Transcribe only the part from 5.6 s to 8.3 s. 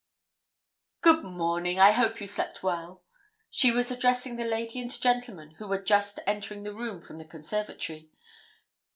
were just entering the room from the conservatory.